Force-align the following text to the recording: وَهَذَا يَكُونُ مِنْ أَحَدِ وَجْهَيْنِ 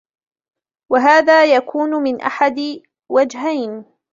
وَهَذَا 0.91 1.55
يَكُونُ 1.55 1.89
مِنْ 2.03 2.21
أَحَدِ 2.21 2.55
وَجْهَيْنِ 3.09 3.85